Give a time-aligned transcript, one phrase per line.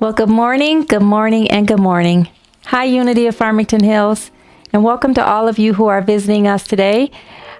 [0.00, 2.30] Well, good morning, good morning, and good morning.
[2.64, 4.30] Hi, Unity of Farmington Hills,
[4.72, 7.10] and welcome to all of you who are visiting us today.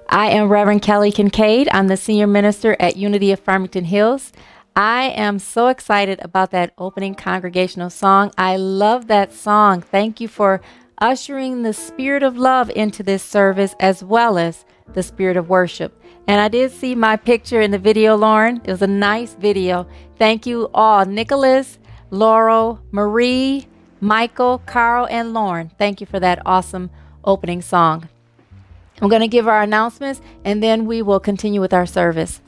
[0.08, 1.68] I am Reverend Kelly Kincaid.
[1.70, 4.32] I'm the senior minister at Unity of Farmington Hills.
[4.74, 8.32] I am so excited about that opening congregational song.
[8.38, 9.82] I love that song.
[9.82, 10.62] Thank you for
[10.96, 14.64] ushering the spirit of love into this service as well as
[14.94, 16.02] the spirit of worship.
[16.26, 18.62] And I did see my picture in the video, Lauren.
[18.64, 19.86] It was a nice video.
[20.16, 21.04] Thank you all.
[21.04, 21.78] Nicholas,
[22.10, 23.66] Laurel, Marie,
[24.00, 25.70] Michael, Carl, and Lauren.
[25.78, 26.90] Thank you for that awesome
[27.24, 28.08] opening song.
[29.00, 32.40] I'm going to give our announcements and then we will continue with our service.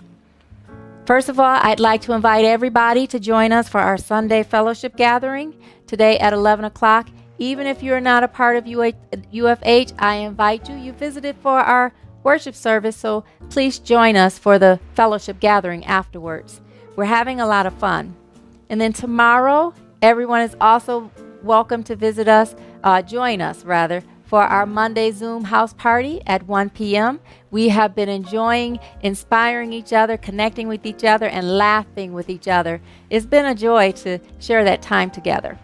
[1.06, 4.96] First of all, I'd like to invite everybody to join us for our Sunday fellowship
[4.96, 5.54] gathering
[5.86, 7.08] today at 11 o'clock.
[7.38, 10.76] Even if you're not a part of UFH, I invite you.
[10.76, 11.92] You visited for our
[12.22, 16.60] worship service, so please join us for the fellowship gathering afterwards.
[16.94, 18.14] We're having a lot of fun.
[18.72, 21.10] And then tomorrow, everyone is also
[21.42, 26.46] welcome to visit us, uh, join us rather, for our Monday Zoom house party at
[26.46, 27.20] 1 p.m.
[27.50, 32.48] We have been enjoying inspiring each other, connecting with each other, and laughing with each
[32.48, 32.80] other.
[33.10, 35.58] It's been a joy to share that time together.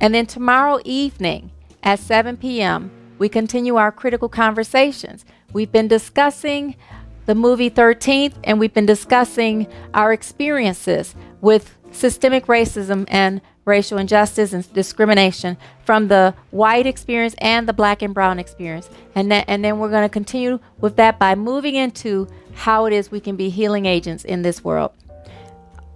[0.00, 1.52] And then tomorrow evening
[1.84, 5.24] at 7 p.m., we continue our critical conversations.
[5.52, 6.74] We've been discussing
[7.26, 14.52] the movie 13th, and we've been discussing our experiences with systemic racism and racial injustice
[14.52, 18.88] and discrimination from the white experience and the black and brown experience.
[19.14, 22.92] And, then, and then we're going to continue with that by moving into how it
[22.92, 24.92] is we can be healing agents in this world.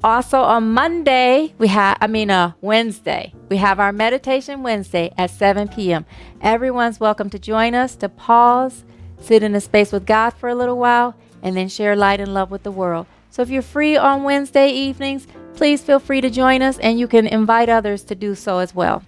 [0.05, 5.31] Also on Monday, we have, I mean, uh, Wednesday, we have our meditation Wednesday at
[5.31, 6.05] 7 p.m.
[6.41, 8.85] Everyone's welcome to join us to pause,
[9.21, 12.35] sit in a space with God for a little while, and then share light and
[12.35, 13.07] love with the world.
[13.33, 17.09] So if you're free on Wednesday evenings, please feel free to join us and you
[17.09, 19.03] can invite others to do so as well.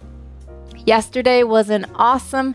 [0.87, 2.55] Yesterday was an awesome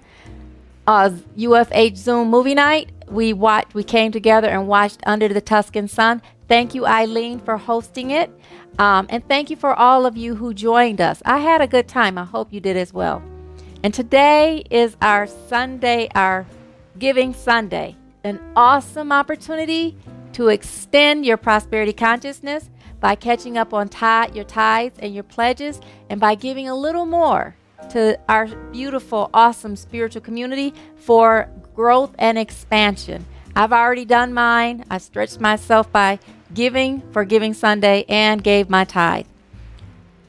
[0.87, 2.89] uh, UFH Zoom movie night.
[3.07, 6.23] We watched, we came together and watched Under the Tuscan Sun.
[6.47, 8.31] Thank you, Eileen, for hosting it.
[8.79, 11.21] Um, and thank you for all of you who joined us.
[11.23, 12.17] I had a good time.
[12.17, 13.21] I hope you did as well.
[13.83, 16.47] And today is our Sunday, our
[16.97, 19.95] Giving Sunday, an awesome opportunity
[20.33, 25.79] to extend your prosperity consciousness by catching up on tie, your tithes and your pledges
[26.09, 27.55] and by giving a little more
[27.91, 33.25] to our beautiful, awesome spiritual community for growth and expansion.
[33.55, 34.85] I've already done mine.
[34.89, 36.19] I stretched myself by
[36.53, 39.25] giving for Giving Sunday and gave my tithe.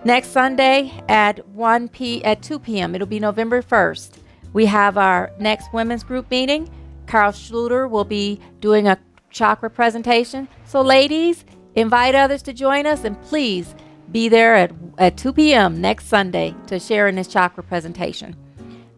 [0.04, 2.94] Next Sunday at 1 p at 2 p.m.
[2.94, 4.18] It'll be November 1st.
[4.52, 6.68] We have our next women's group meeting.
[7.06, 8.98] Carl Schluter will be doing a
[9.30, 10.48] chakra presentation.
[10.64, 11.44] So ladies,
[11.74, 13.74] invite others to join us and please
[14.10, 15.80] be there at, at 2 p.m.
[15.80, 18.36] next Sunday to share in this chakra presentation.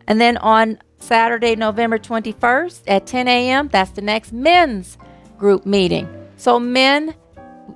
[0.07, 4.99] And then on Saturday, November 21st at 10 a.m., that's the next men's
[5.39, 6.09] group meeting.
[6.37, 7.15] So, men,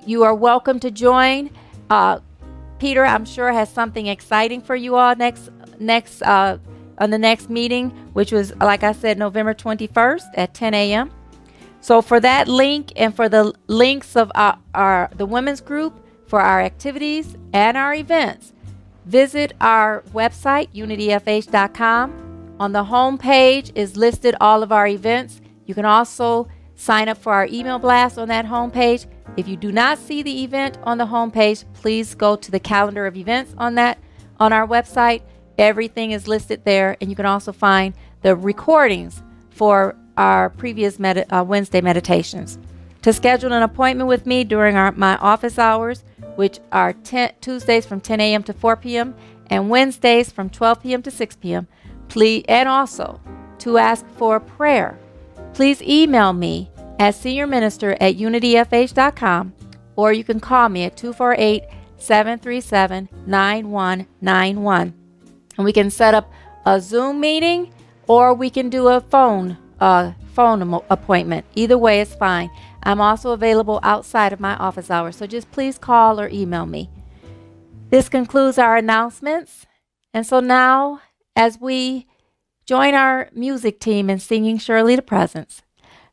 [0.05, 1.51] you are welcome to join.
[1.89, 2.19] Uh,
[2.79, 5.49] Peter, I'm sure has something exciting for you all next
[5.79, 6.57] next uh,
[6.97, 11.11] on the next meeting, which was like I said, November 21st at 10 a.m.
[11.87, 15.93] So for that link and for the links of our, our the women's group
[16.27, 18.51] for our activities and our events,
[19.05, 22.55] visit our website unityfh.com.
[22.59, 25.39] On the home page is listed all of our events.
[25.65, 26.49] You can also
[26.79, 29.07] Sign up for our email blast on that home page.
[29.35, 32.59] If you do not see the event on the home page, please go to the
[32.59, 33.97] calendar of events on that
[34.39, 35.23] on our website.
[35.57, 41.25] Everything is listed there, and you can also find the recordings for our previous med-
[41.29, 42.57] uh, Wednesday meditations.
[43.03, 46.03] To schedule an appointment with me during our, my office hours,
[46.35, 48.43] which are ten, Tuesdays from 10 a.m.
[48.43, 49.15] to 4 p.m.
[49.47, 51.01] and Wednesdays from 12 p.m.
[51.03, 51.67] to 6 p.m.,
[52.09, 53.21] please, and also
[53.59, 54.99] to ask for prayer
[55.57, 56.69] please email me
[56.99, 59.53] at seniorminister at unityfh.com
[59.95, 61.63] or you can call me at 248
[61.97, 64.93] 737 9191.
[65.57, 66.31] And we can set up
[66.63, 67.73] a Zoom meeting
[68.07, 71.45] or we can do a phone uh, phone appointment.
[71.55, 72.49] Either way is fine.
[72.83, 76.89] I'm also available outside of my office hours, so just please call or email me.
[77.89, 79.65] This concludes our announcements.
[80.13, 81.01] And so now,
[81.35, 82.07] as we
[82.67, 85.61] Join our music team in singing Surely the Presence.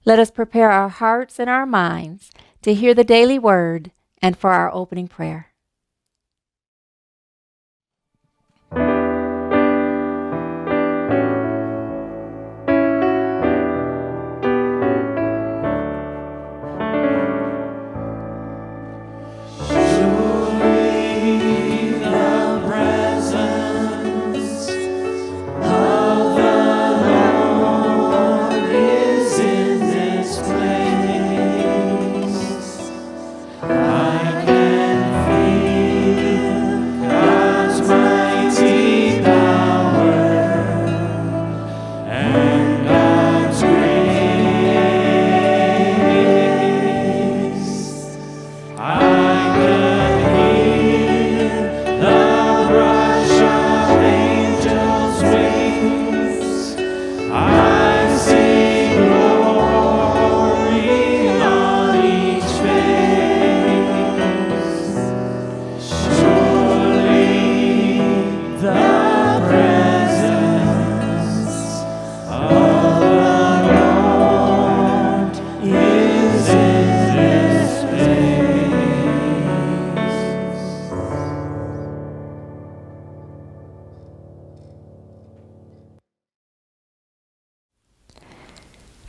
[0.05, 2.31] Let us prepare our hearts and our minds
[2.63, 3.91] to hear the daily word
[4.23, 5.54] and for our opening prayer.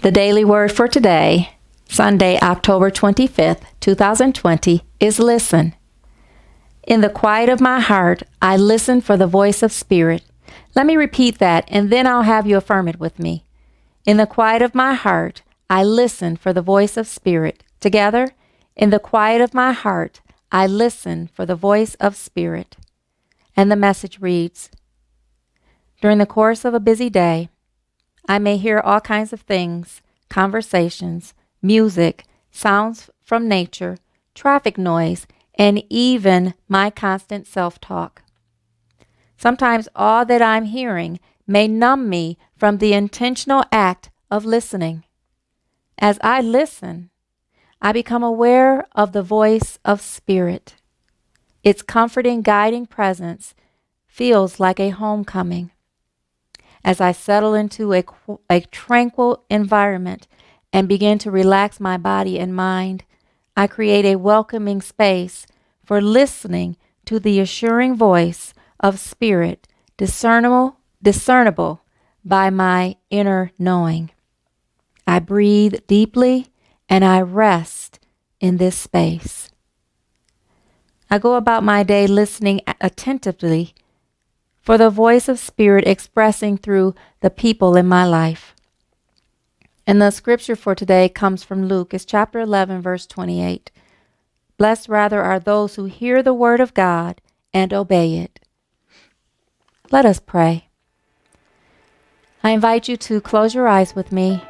[0.05, 1.57] The daily word for today,
[1.89, 5.73] Sunday, October 25th, 2020, is listen.
[6.83, 10.21] In the quiet of my heart, I listen for the voice of Spirit.
[10.75, 13.45] Let me repeat that, and then I'll have you affirm it with me.
[14.05, 17.63] In the quiet of my heart, I listen for the voice of Spirit.
[17.79, 18.35] Together,
[18.75, 20.21] in the quiet of my heart,
[20.51, 22.77] I listen for the voice of Spirit.
[23.57, 24.69] And the message reads
[25.99, 27.49] During the course of a busy day,
[28.27, 33.97] I may hear all kinds of things conversations, music, sounds from nature,
[34.33, 35.27] traffic noise,
[35.57, 38.23] and even my constant self talk.
[39.37, 45.03] Sometimes all that I'm hearing may numb me from the intentional act of listening.
[45.97, 47.09] As I listen,
[47.81, 50.75] I become aware of the voice of Spirit.
[51.63, 53.53] Its comforting, guiding presence
[54.07, 55.71] feels like a homecoming.
[56.85, 58.03] As I settle into a,
[58.47, 60.27] a tranquil environment
[60.71, 63.03] and begin to relax my body and mind,
[63.57, 65.47] I create a welcoming space
[65.83, 71.81] for listening to the assuring voice of spirit, discernible, discernible
[72.23, 74.11] by my inner knowing.
[75.07, 76.49] I breathe deeply
[76.87, 77.99] and I rest
[78.39, 79.49] in this space.
[81.09, 83.73] I go about my day listening attentively
[84.65, 88.55] for the voice of Spirit expressing through the people in my life.
[89.85, 93.69] And the scripture for today comes from Luke, it's chapter 11, verse 28.
[94.57, 97.21] Blessed rather are those who hear the word of God
[97.53, 98.39] and obey it.
[99.91, 100.69] Let us pray.
[102.43, 104.43] I invite you to close your eyes with me.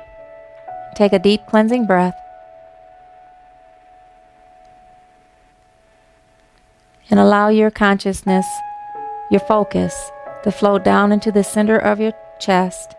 [0.96, 2.16] Take a deep cleansing breath.
[7.10, 8.46] And allow your consciousness
[9.30, 10.12] your focus
[10.44, 12.96] to flow down into the center of your chest,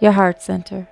[0.00, 0.88] your heart center.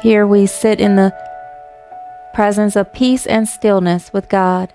[0.00, 1.12] Here we sit in the
[2.34, 4.72] presence of peace and stillness with God.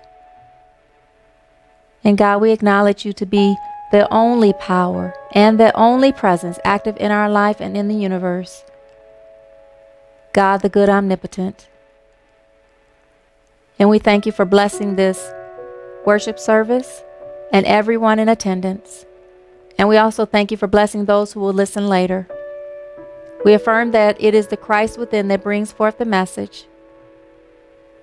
[2.02, 3.56] And God, we acknowledge you to be
[3.92, 8.64] the only power and the only presence active in our life and in the universe.
[10.32, 11.68] God, the good omnipotent.
[13.78, 15.32] And we thank you for blessing this
[16.04, 17.02] worship service
[17.52, 19.06] and everyone in attendance.
[19.78, 22.28] And we also thank you for blessing those who will listen later.
[23.44, 26.66] We affirm that it is the Christ within that brings forth the message,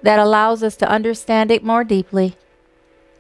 [0.02, 2.38] that allows us to understand it more deeply,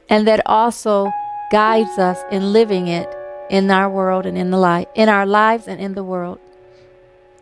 [0.08, 1.12] and that also
[1.52, 3.14] guides us in living it
[3.50, 6.40] in our world and in the life, in our lives and in the world.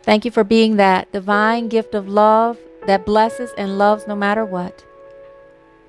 [0.02, 4.44] Thank you for being that divine gift of love that blesses and loves no matter
[4.44, 4.84] what.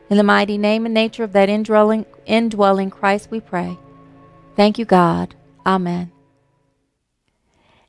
[0.10, 3.78] In the mighty name and nature of that indwelling, indwelling Christ, we pray.
[4.56, 5.36] Thank you, God.
[5.66, 6.12] Amen.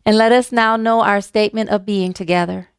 [0.05, 2.71] And let us now know our statement of being together.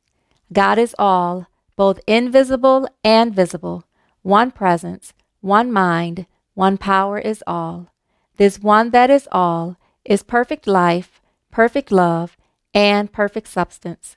[0.52, 3.84] God is all, both invisible and visible,
[4.24, 7.92] one presence, one mind, one power is all.
[8.38, 12.38] This one that is all is perfect life, perfect love,
[12.74, 14.16] and perfect substance.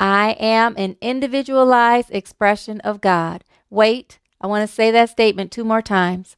[0.00, 3.44] I am an individualized expression of God.
[3.70, 6.36] Wait, I want to say that statement two more times.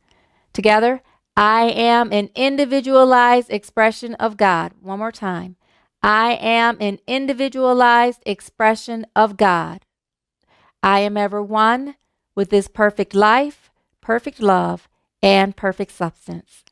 [0.52, 1.02] Together,
[1.37, 4.73] I am an individualized expression of God.
[4.80, 5.57] One more time.
[6.02, 9.85] I am an individualized expression of God.
[10.83, 11.97] I am ever one
[12.35, 14.88] with this perfect life, perfect love,
[15.23, 16.64] and perfect substance.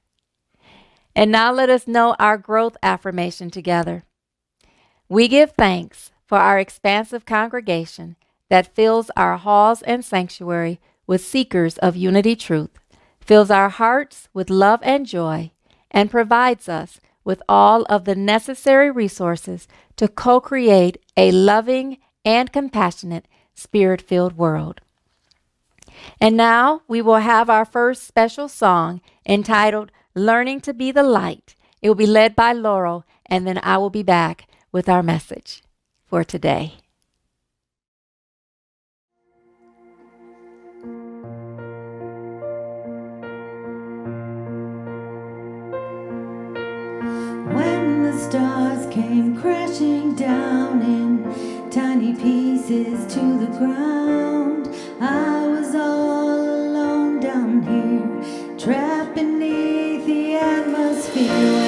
[1.14, 4.04] And now let us know our growth affirmation together.
[5.08, 8.16] We give thanks for our expansive congregation
[8.48, 12.70] that fills our halls and sanctuary with seekers of unity truth,
[13.20, 15.50] fills our hearts with love and joy,
[15.90, 22.52] and provides us with all of the necessary resources to co create a loving and
[22.52, 24.80] compassionate, spirit filled world.
[26.20, 31.56] And now we will have our first special song entitled Learning to Be the Light.
[31.82, 35.62] It will be led by Laurel, and then I will be back with our message
[36.06, 36.74] for today.
[48.28, 54.68] Stars came crashing down in tiny pieces to the ground.
[55.00, 61.67] I was all alone down here, trapped beneath the atmosphere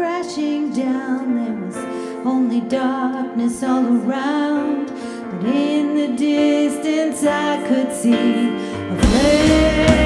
[0.00, 1.76] crashing down, there was
[2.24, 4.86] only darkness all around.
[4.86, 9.99] But in the distance, I could see a flame.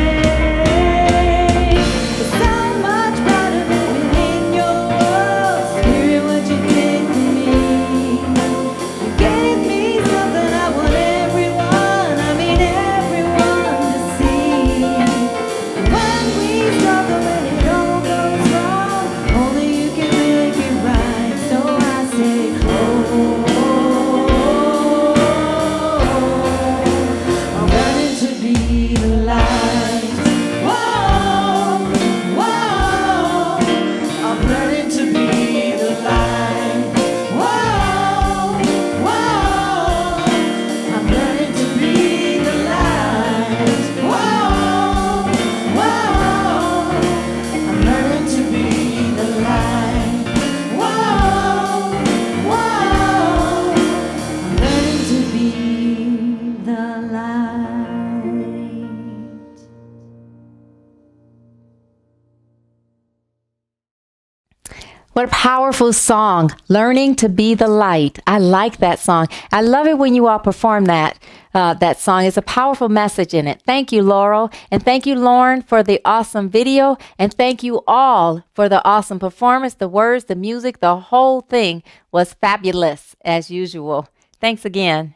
[65.64, 68.18] Powerful song, Learning to Be the Light.
[68.26, 69.28] I like that song.
[69.50, 71.18] I love it when you all perform that.
[71.54, 73.62] Uh, that song It's a powerful message in it.
[73.64, 74.50] Thank you, Laurel.
[74.70, 76.98] And thank you, Lauren, for the awesome video.
[77.18, 79.72] And thank you all for the awesome performance.
[79.72, 84.06] The words, the music, the whole thing was fabulous as usual.
[84.42, 85.14] Thanks again.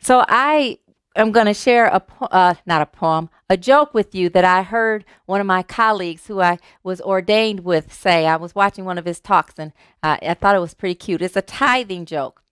[0.00, 0.80] So I
[1.16, 4.44] am going to share a po- uh, not a poem, a joke with you that
[4.44, 8.26] I heard one of my colleagues who I was ordained with say.
[8.26, 11.22] I was watching one of his talks and uh, I thought it was pretty cute.
[11.22, 12.42] It's a tithing joke.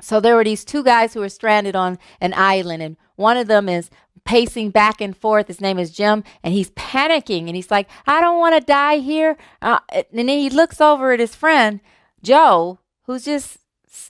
[0.00, 3.46] So there were these two guys who were stranded on an island, and one of
[3.46, 3.90] them is
[4.24, 5.46] pacing back and forth.
[5.46, 8.98] His name is Jim, and he's panicking, and he's like, "I don't want to die
[8.98, 11.80] here." Uh, and then he looks over at his friend
[12.22, 13.58] Joe, who's just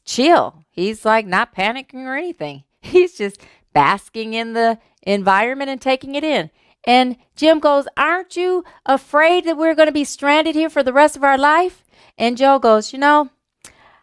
[0.05, 0.65] chill.
[0.71, 2.65] He's like not panicking or anything.
[2.81, 3.41] He's just
[3.75, 6.51] basking in the environment and taking it in.
[6.85, 10.93] And Jim goes, Aren't you afraid that we're going to be stranded here for the
[10.93, 11.85] rest of our life?
[12.17, 13.31] And Joe goes, You know,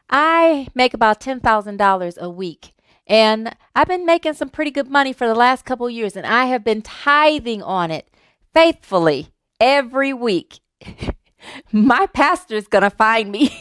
[0.09, 2.73] I make about $10,000 a week.
[3.07, 6.45] And I've been making some pretty good money for the last couple years, and I
[6.45, 8.07] have been tithing on it
[8.53, 9.29] faithfully
[9.59, 10.59] every week.
[11.71, 13.59] My pastor's going to find me.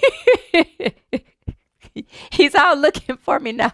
[2.31, 3.73] He's out looking for me now.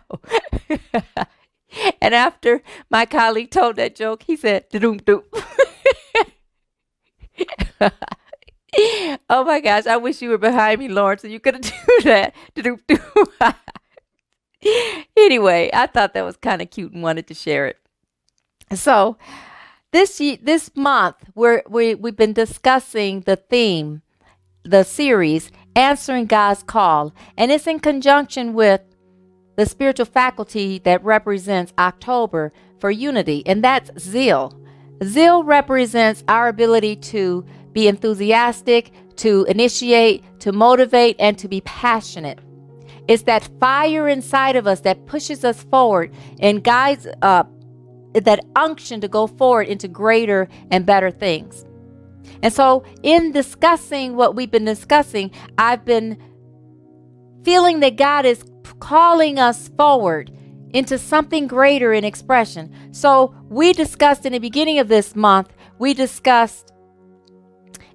[2.01, 5.23] and after my colleague told that joke, he said, doom doom.
[9.29, 11.73] oh my gosh, I wish you were behind me, Lauren, so you could do
[12.05, 12.35] that.
[15.17, 17.79] Anyway, I thought that was kind of cute and wanted to share it.
[18.75, 19.17] So,
[19.93, 24.03] this this month we're, we we've been discussing the theme,
[24.65, 28.81] the series answering God's call, and it's in conjunction with
[29.57, 34.59] the spiritual faculty that represents October for unity, and that's zeal.
[35.03, 42.39] Zeal represents our ability to be enthusiastic, to initiate, to motivate, and to be passionate.
[43.09, 47.45] It's that fire inside of us that pushes us forward and guides uh,
[48.15, 51.65] that unction to go forward into greater and better things.
[52.43, 56.19] And so, in discussing what we've been discussing, I've been
[57.45, 58.45] feeling that God is
[58.81, 60.31] calling us forward
[60.71, 62.73] into something greater in expression.
[62.93, 66.73] So, we discussed in the beginning of this month, we discussed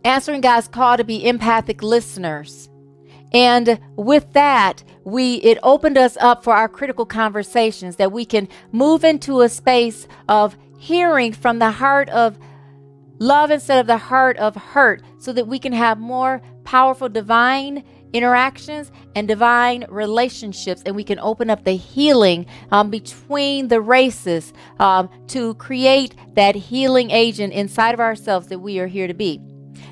[0.04, 2.70] answering God's call to be empathic listeners.
[3.34, 8.48] And with that, we it opened us up for our critical conversations that we can
[8.72, 12.38] move into a space of hearing from the heart of
[13.20, 17.84] love instead of the heart of hurt so that we can have more powerful divine
[18.14, 24.54] interactions and divine relationships and we can open up the healing um, between the races
[24.80, 29.42] um, to create that healing agent inside of ourselves that we are here to be.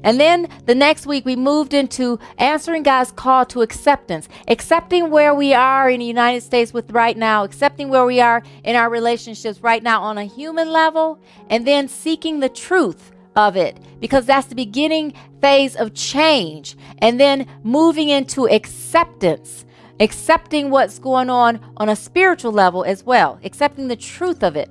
[0.03, 5.33] And then the next week, we moved into answering God's call to acceptance, accepting where
[5.33, 8.89] we are in the United States with right now, accepting where we are in our
[8.89, 13.11] relationships right now on a human level, and then seeking the truth
[13.47, 16.75] of it because that's the beginning phase of change.
[16.99, 19.65] And then moving into acceptance,
[19.99, 24.69] accepting what's going on on a spiritual level as well, accepting the truth of it.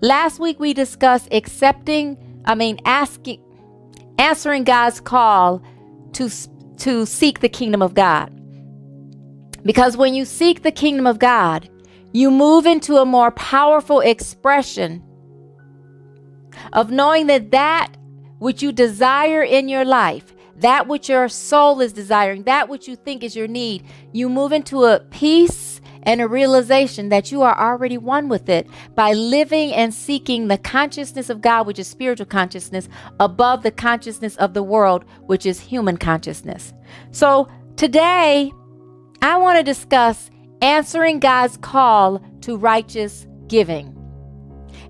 [0.00, 3.42] Last week, we discussed accepting, I mean, asking
[4.18, 5.62] answering God's call
[6.14, 6.30] to,
[6.78, 8.32] to seek the kingdom of God.
[9.62, 11.68] Because when you seek the kingdom of God,
[12.12, 15.02] you move into a more powerful expression
[16.72, 17.95] of knowing that that
[18.38, 22.96] which you desire in your life, that which your soul is desiring, that which you
[22.96, 27.58] think is your need, you move into a peace and a realization that you are
[27.58, 32.26] already one with it by living and seeking the consciousness of God, which is spiritual
[32.26, 36.72] consciousness, above the consciousness of the world, which is human consciousness.
[37.10, 38.52] So today,
[39.20, 40.30] I want to discuss
[40.62, 43.95] answering God's call to righteous giving.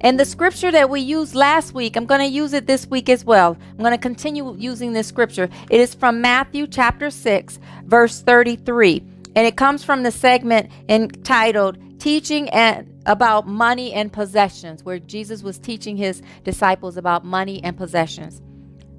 [0.06, 3.08] And the scripture that we used last week, I'm going to use it this week
[3.08, 3.56] as well.
[3.72, 5.48] I'm going to continue using this scripture.
[5.68, 9.02] It is from Matthew chapter 6, verse 33.
[9.34, 15.42] And it comes from the segment entitled Teaching and about money and possessions, where Jesus
[15.42, 18.40] was teaching his disciples about money and possessions.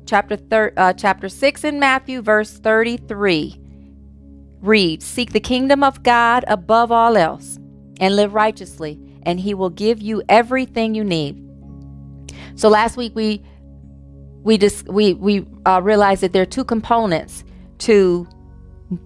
[0.05, 3.61] Chapter thir- uh, chapter 6 in Matthew, verse 33
[4.59, 7.59] reads, Seek the kingdom of God above all else
[8.01, 11.37] and live righteously, and he will give you everything you need.
[12.55, 13.43] So last week we
[14.41, 17.43] we just we we uh, realized that there are two components
[17.79, 18.27] to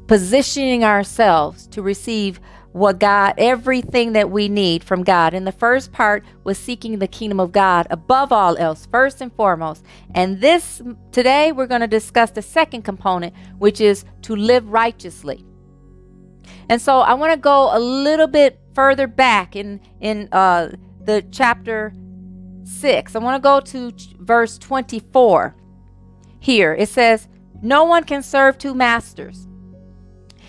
[0.07, 2.39] positioning ourselves to receive
[2.71, 5.33] what God, everything that we need from God.
[5.33, 9.33] And the first part was seeking the kingdom of God above all else, first and
[9.33, 9.83] foremost.
[10.13, 15.43] And this today we're going to discuss the second component, which is to live righteously.
[16.69, 20.69] And so I want to go a little bit further back in in uh,
[21.03, 21.93] the chapter
[22.63, 23.15] six.
[23.15, 25.55] I want to go to verse 24.
[26.39, 27.27] Here it says,
[27.61, 29.47] "No one can serve two masters."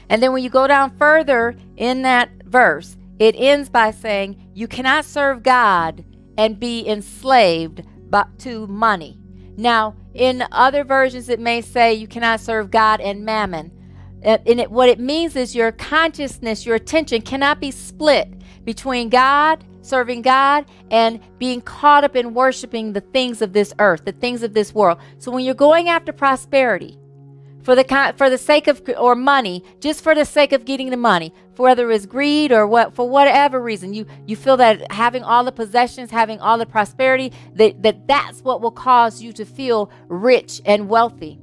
[0.09, 4.69] And then when you go down further in that verse, it ends by saying, You
[4.69, 6.05] cannot serve God
[6.37, 7.83] and be enslaved
[8.39, 9.19] to money.
[9.57, 13.71] Now, in other versions, it may say you cannot serve God and mammon.
[14.25, 18.29] Uh, and it, what it means is your consciousness, your attention cannot be split
[18.65, 24.05] between God, serving God, and being caught up in worshiping the things of this earth,
[24.05, 24.99] the things of this world.
[25.19, 26.99] So when you're going after prosperity,
[27.63, 30.97] for the for the sake of or money, just for the sake of getting the
[30.97, 35.23] money, for whether it's greed or what for whatever reason, you you feel that having
[35.23, 39.45] all the possessions, having all the prosperity, that, that that's what will cause you to
[39.45, 41.39] feel rich and wealthy.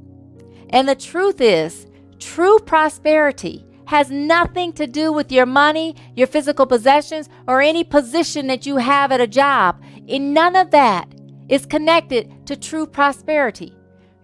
[0.72, 1.88] And the truth is,
[2.20, 8.46] true prosperity has nothing to do with your money, your physical possessions, or any position
[8.48, 9.82] that you have at a job.
[10.06, 11.12] In none of that
[11.50, 13.74] is connected to true prosperity.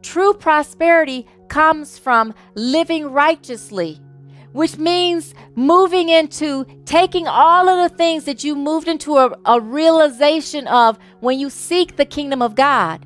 [0.03, 3.99] True prosperity comes from living righteously,
[4.51, 9.60] which means moving into taking all of the things that you moved into a, a
[9.60, 13.03] realization of when you seek the kingdom of God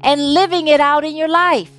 [0.00, 1.70] and living it out in your life.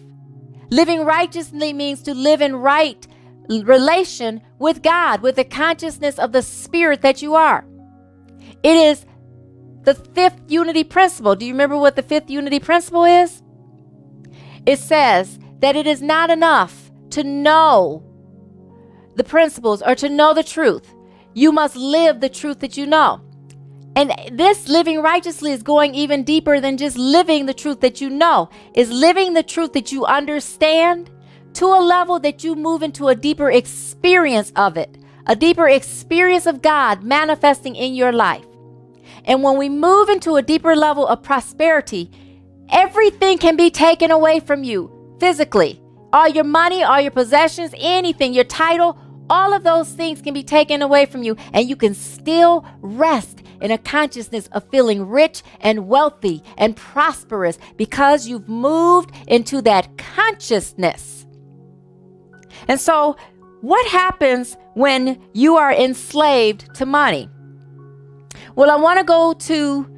[0.74, 3.08] Living righteously means to live in right
[3.48, 7.64] relation with God, with the consciousness of the spirit that you are.
[8.64, 9.06] It is
[9.84, 11.36] the fifth unity principle.
[11.36, 13.44] Do you remember what the fifth unity principle is?
[14.66, 18.04] It says that it is not enough to know
[19.14, 20.92] the principles or to know the truth.
[21.36, 23.22] You must live the truth that you know.
[23.96, 28.10] And this living righteously is going even deeper than just living the truth that you
[28.10, 31.12] know, is living the truth that you understand
[31.54, 36.48] to a level that you move into a deeper experience of it, a deeper experience
[36.48, 38.46] of God manifesting in your life.
[39.26, 42.10] And when we move into a deeper level of prosperity,
[42.70, 45.80] everything can be taken away from you physically.
[46.12, 48.98] All your money, all your possessions, anything, your title,
[49.30, 53.43] all of those things can be taken away from you, and you can still rest
[53.64, 59.98] in a consciousness of feeling rich and wealthy and prosperous because you've moved into that
[59.98, 61.26] consciousness.
[62.68, 63.16] And so,
[63.62, 67.30] what happens when you are enslaved to money?
[68.56, 69.90] Well, I want to go to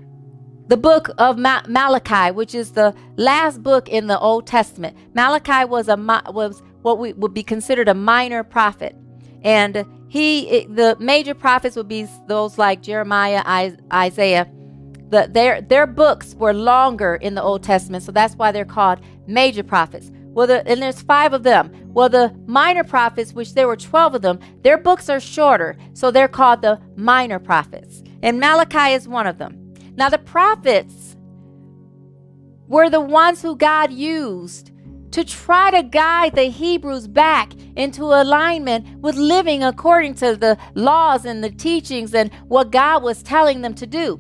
[0.68, 4.96] the book of Ma- Malachi, which is the last book in the Old Testament.
[5.14, 5.96] Malachi was a
[6.28, 8.96] was what we would be considered a minor prophet,
[9.46, 13.44] and he the major prophets would be those like Jeremiah,
[13.94, 14.52] Isaiah.
[15.10, 19.00] The, their their books were longer in the Old Testament, so that's why they're called
[19.28, 20.12] major prophets.
[20.34, 21.72] Well, the, and there's five of them.
[21.94, 26.12] Well, the minor prophets, which there were 12 of them, their books are shorter, so
[26.12, 28.04] they're called the minor prophets.
[28.22, 29.74] And Malachi is one of them.
[29.96, 31.16] Now, the prophets
[32.68, 34.72] were the ones who God used
[35.16, 41.24] to try to guide the Hebrews back into alignment with living according to the laws
[41.24, 44.20] and the teachings and what God was telling them to do.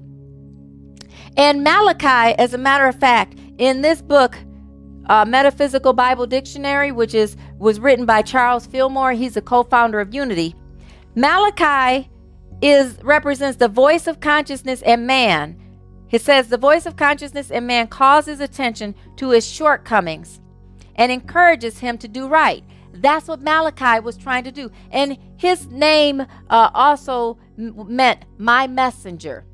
[1.35, 4.37] And Malachi, as a matter of fact, in this book,
[5.07, 10.13] uh, Metaphysical Bible Dictionary, which is was written by Charles Fillmore, he's a co-founder of
[10.13, 10.55] Unity.
[11.13, 12.09] Malachi
[12.61, 15.61] is represents the voice of consciousness and man
[16.11, 20.39] it says, The voice of consciousness in man calls his attention to his shortcomings
[20.95, 22.63] and encourages him to do right.
[22.93, 24.71] That's what Malachi was trying to do.
[24.91, 29.45] And his name uh, also m- meant my messenger.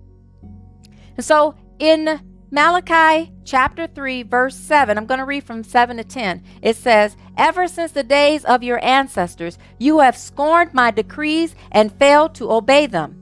[1.18, 6.04] And so in Malachi chapter 3, verse 7, I'm going to read from 7 to
[6.04, 6.44] 10.
[6.62, 11.98] It says, Ever since the days of your ancestors, you have scorned my decrees and
[11.98, 13.18] failed to obey them.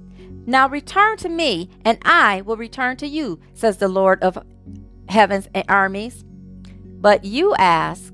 [0.46, 4.44] Now return to me, and I will return to you, says the Lord of
[5.08, 6.26] heaven's armies.
[7.02, 8.14] But you ask,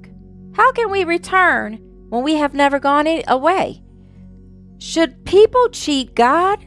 [0.54, 3.82] How can we return when we have never gone away?
[4.78, 6.66] Should people cheat God?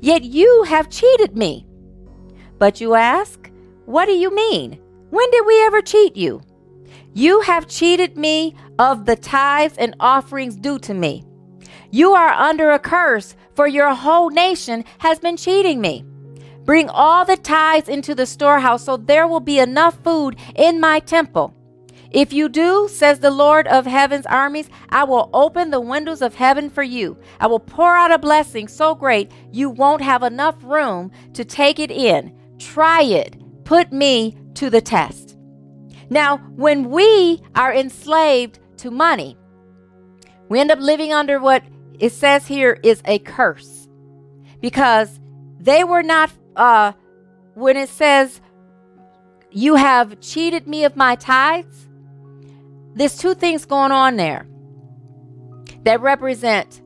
[0.00, 1.66] Yet you have cheated me.
[2.58, 3.50] But you ask,
[3.86, 4.80] What do you mean?
[5.10, 6.42] When did we ever cheat you?
[7.14, 11.24] You have cheated me of the tithes and offerings due to me.
[11.90, 16.04] You are under a curse, for your whole nation has been cheating me.
[16.64, 21.00] Bring all the tithes into the storehouse, so there will be enough food in my
[21.00, 21.54] temple.
[22.10, 26.34] If you do, says the Lord of heaven's armies, I will open the windows of
[26.34, 27.16] heaven for you.
[27.38, 31.78] I will pour out a blessing so great you won't have enough room to take
[31.78, 32.36] it in.
[32.58, 33.36] Try it.
[33.64, 35.36] Put me to the test.
[36.10, 39.38] Now, when we are enslaved to money,
[40.48, 41.62] we end up living under what
[42.00, 43.88] it says here is a curse
[44.60, 45.20] because
[45.60, 46.92] they were not uh
[47.54, 48.40] when it says
[49.50, 51.88] you have cheated me of my tithes
[52.94, 54.46] there's two things going on there
[55.84, 56.82] that represent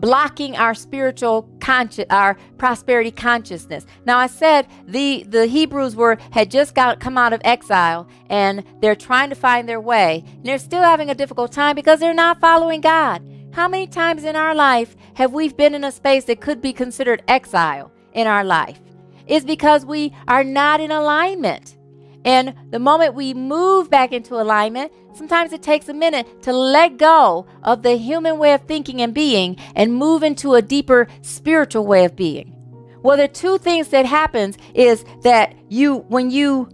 [0.00, 3.84] blocking our spiritual conscious our prosperity consciousness.
[4.06, 8.64] Now i said the the hebrews were had just got come out of exile and
[8.80, 12.14] they're trying to find their way and they're still having a difficult time because they're
[12.14, 13.22] not following god.
[13.52, 16.72] How many times in our life have we been in a space that could be
[16.72, 18.80] considered exile in our life?
[19.26, 21.76] It's because we are not in alignment.
[22.24, 26.98] And the moment we move back into alignment, sometimes it takes a minute to let
[26.98, 31.86] go of the human way of thinking and being and move into a deeper spiritual
[31.86, 32.56] way of being.
[33.02, 36.68] Well, the two things that happens is that you when you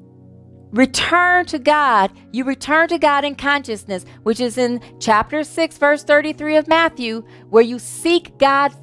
[0.72, 2.12] return to God.
[2.32, 7.24] You return to God in consciousness, which is in chapter 6, verse 33 of Matthew,
[7.48, 8.74] where you seek God,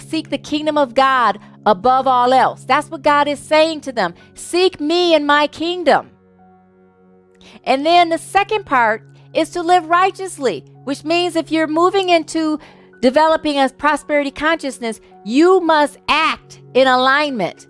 [0.00, 2.64] seek the kingdom of God above all else.
[2.64, 4.14] That's what God is saying to them.
[4.34, 6.10] Seek me and my kingdom.
[7.64, 12.58] And then the second part is to live righteously, which means if you're moving into
[13.00, 17.66] developing a prosperity consciousness, you must act in alignment.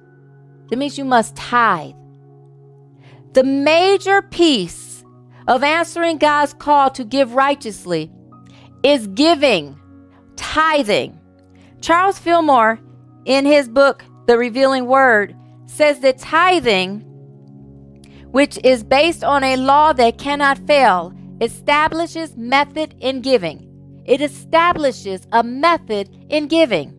[0.69, 1.95] That means you must tithe.
[3.33, 5.05] The major piece
[5.49, 8.11] of answering God's call to give righteously
[8.83, 9.79] is giving,
[10.37, 11.19] tithing.
[11.81, 12.79] Charles Fillmore,
[13.25, 15.35] in his book, The Revealing Word,
[15.67, 17.01] says that tithing,
[18.31, 23.69] which is based on a law that cannot fail, establishes method in giving.
[24.05, 26.99] It establishes a method in giving.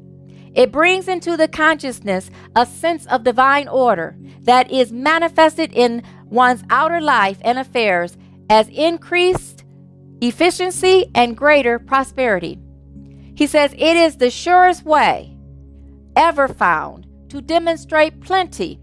[0.55, 6.63] It brings into the consciousness a sense of divine order that is manifested in one's
[6.69, 8.17] outer life and affairs
[8.49, 9.63] as increased
[10.21, 12.59] efficiency and greater prosperity.
[13.35, 15.32] He says it is the surest way
[16.15, 18.79] ever found to demonstrate plenty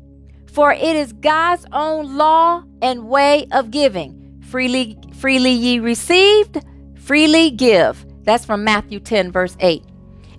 [0.52, 4.42] For it is God's own law and way of giving.
[4.42, 6.64] Freely, freely ye received,
[6.98, 8.04] freely give.
[8.24, 9.84] That's from Matthew 10, verse 8.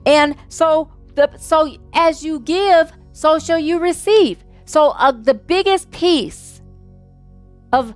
[0.06, 4.44] And so the so as you give, so shall you receive.
[4.66, 6.62] So uh, the biggest piece
[7.72, 7.94] of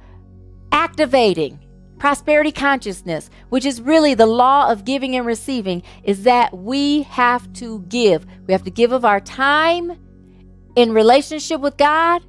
[0.71, 1.60] activating
[2.06, 7.52] prosperity consciousness, which is really the law of giving and receiving, is that we have
[7.52, 8.28] to give.
[8.46, 9.98] We have to give of our time
[10.76, 12.22] in relationship with God.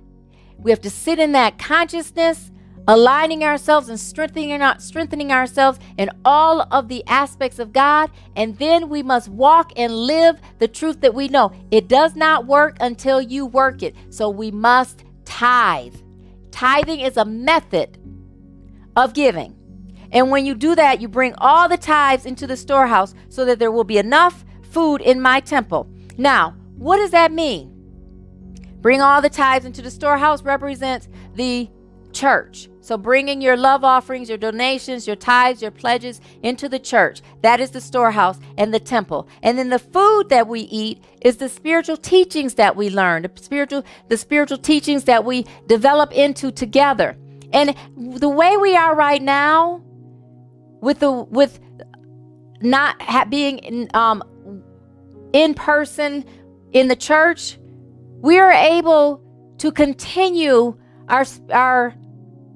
[0.57, 2.51] We have to sit in that consciousness,
[2.89, 8.11] aligning ourselves and strengthening, strengthening ourselves in all of the aspects of God.
[8.35, 11.53] And then we must walk and live the truth that we know.
[11.71, 13.95] It does not work until you work it.
[14.09, 15.97] So we must tithe.
[16.51, 17.99] Tithing is a method
[18.97, 19.56] of giving.
[20.17, 23.59] And when you do that, you bring all the tithes into the storehouse so that
[23.59, 25.91] there will be enough food in my temple.
[26.17, 27.71] Now, what does that mean?
[28.81, 31.69] Bring all the tithes into the storehouse represents the
[32.15, 32.71] church.
[32.81, 37.21] So bringing your love offerings, your donations, your tithes, your pledges into the church.
[37.43, 39.29] That is the storehouse and the temple.
[39.43, 43.33] And then the food that we eat is the spiritual teachings that we learn, the
[43.35, 47.19] spiritual the spiritual teachings that we develop into together.
[47.53, 49.83] And the way we are right now
[50.81, 51.61] with the with
[52.61, 54.23] not ha- being in, um
[55.33, 56.25] in person
[56.73, 57.59] in the church,
[58.21, 59.23] we are able
[59.59, 60.77] to continue
[61.09, 61.95] our, our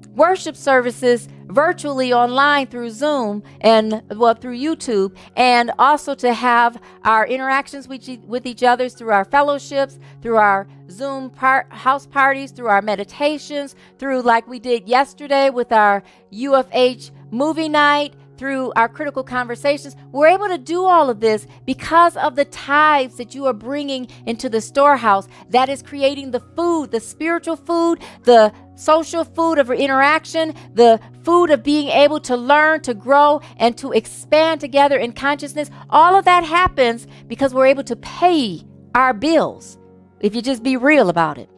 [0.09, 7.27] worship services virtually online through Zoom and well through YouTube and also to have our
[7.27, 12.81] interactions with, with each other through our fellowships, through our Zoom house parties, through our
[12.81, 19.95] meditations, through like we did yesterday with our UFH movie night through our critical conversations,
[20.11, 24.07] we're able to do all of this because of the tithes that you are bringing
[24.25, 29.69] into the storehouse that is creating the food, the spiritual food, the social food of
[29.69, 35.13] interaction, the food of being able to learn, to grow, and to expand together in
[35.13, 35.69] consciousness.
[35.89, 38.61] All of that happens because we're able to pay
[38.95, 39.77] our bills,
[40.19, 41.49] if you just be real about it.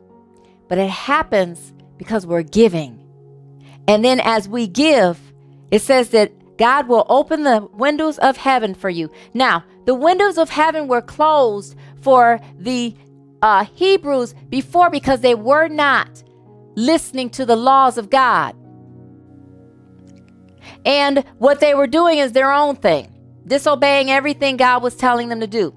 [0.67, 2.99] But it happens because we're giving.
[3.87, 5.19] And then as we give,
[5.71, 9.11] it says that God will open the windows of heaven for you.
[9.33, 12.95] Now, the windows of heaven were closed for the
[13.41, 16.23] uh, Hebrews before because they were not
[16.75, 18.55] listening to the laws of God.
[20.85, 23.13] And what they were doing is their own thing,
[23.47, 25.73] disobeying everything God was telling them to do.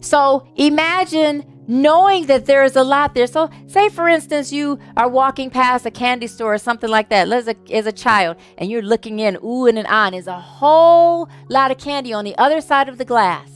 [0.00, 3.26] So imagine knowing that there is a lot there.
[3.26, 7.30] So, say for instance, you are walking past a candy store or something like that
[7.30, 10.12] as a, as a child, and you're looking in, ooh and on.
[10.12, 13.50] There's a whole lot of candy on the other side of the glass.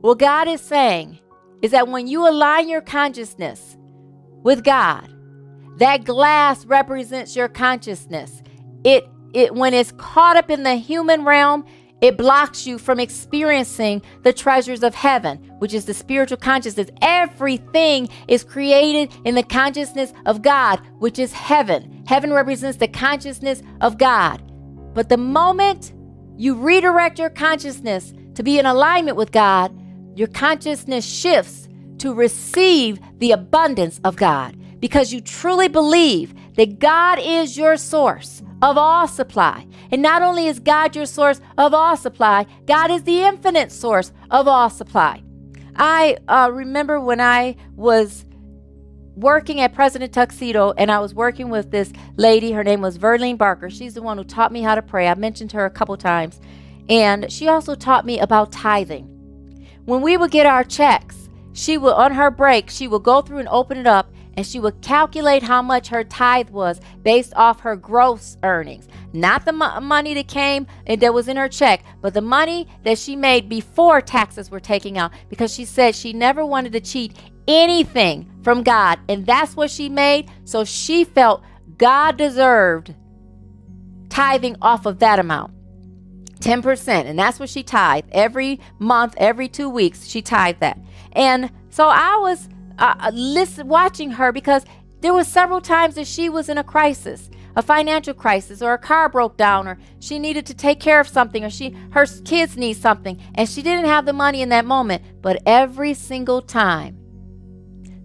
[0.00, 1.18] What God is saying
[1.62, 3.76] is that when you align your consciousness
[4.42, 5.08] with God,
[5.80, 8.42] that glass represents your consciousness.
[8.84, 11.64] It it when it's caught up in the human realm,
[12.02, 16.88] it blocks you from experiencing the treasures of heaven, which is the spiritual consciousness.
[17.00, 22.04] Everything is created in the consciousness of God, which is heaven.
[22.06, 24.42] Heaven represents the consciousness of God.
[24.94, 25.92] But the moment
[26.36, 29.74] you redirect your consciousness to be in alignment with God,
[30.14, 37.18] your consciousness shifts to receive the abundance of God because you truly believe that God
[37.20, 39.66] is your source of all supply.
[39.90, 44.12] And not only is God your source of all supply, God is the infinite source
[44.30, 45.22] of all supply.
[45.76, 48.24] I uh, remember when I was
[49.14, 52.52] working at President Tuxedo and I was working with this lady.
[52.52, 53.70] Her name was Verlene Barker.
[53.70, 55.08] She's the one who taught me how to pray.
[55.08, 56.40] I mentioned her a couple times.
[56.88, 59.06] And she also taught me about tithing.
[59.84, 63.38] When we would get our checks, she would, on her break, she would go through
[63.38, 67.60] and open it up and she would calculate how much her tithe was based off
[67.60, 68.88] her gross earnings.
[69.12, 72.66] Not the mo- money that came and that was in her check, but the money
[72.84, 76.80] that she made before taxes were taken out because she said she never wanted to
[76.80, 78.98] cheat anything from God.
[79.10, 80.30] And that's what she made.
[80.44, 81.44] So she felt
[81.76, 82.94] God deserved
[84.08, 85.52] tithing off of that amount.
[86.38, 86.88] 10%.
[86.88, 90.06] And that's what she tithed every month, every two weeks.
[90.06, 90.78] She tithed that.
[91.12, 92.48] And so I was
[92.80, 94.64] uh, listen, watching her because
[95.00, 98.78] there were several times that she was in a crisis, a financial crisis, or a
[98.78, 102.56] car broke down, or she needed to take care of something, or she her kids
[102.56, 105.02] need something, and she didn't have the money in that moment.
[105.22, 106.96] But every single time,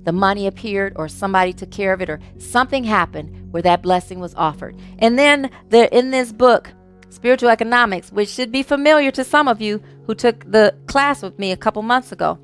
[0.04, 4.20] the money appeared, or somebody took care of it, or something happened where that blessing
[4.20, 4.78] was offered.
[5.00, 6.72] And then there in this book,
[7.10, 11.40] Spiritual Economics, which should be familiar to some of you who took the class with
[11.40, 12.40] me a couple months ago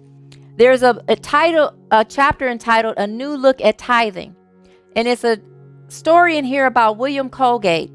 [0.57, 4.35] there's a, a title, a chapter entitled "A New Look at Tithing,"
[4.95, 5.39] and it's a
[5.87, 7.91] story in here about William Colgate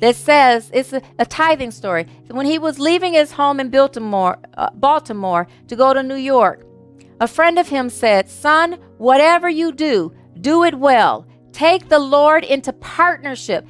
[0.00, 2.06] that says it's a, a tithing story.
[2.28, 6.66] When he was leaving his home in Baltimore, uh, Baltimore to go to New York,
[7.20, 11.26] a friend of him said, "Son, whatever you do, do it well.
[11.52, 13.66] Take the Lord into partnership."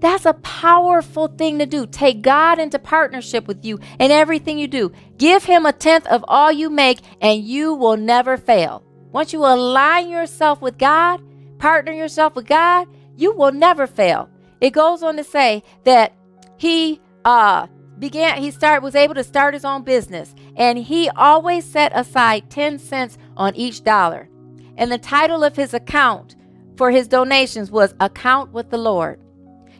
[0.00, 1.86] That's a powerful thing to do.
[1.86, 4.92] Take God into partnership with you in everything you do.
[5.16, 8.84] Give Him a tenth of all you make, and you will never fail.
[9.10, 11.20] Once you align yourself with God,
[11.58, 12.86] partner yourself with God,
[13.16, 14.28] you will never fail.
[14.60, 16.12] It goes on to say that
[16.56, 17.66] he uh,
[17.98, 22.50] began, he start was able to start his own business, and he always set aside
[22.50, 24.28] 10 cents on each dollar.
[24.76, 26.36] And the title of his account
[26.76, 29.20] for his donations was Account with the Lord.